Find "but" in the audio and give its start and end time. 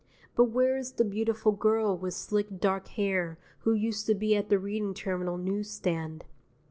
0.35-0.45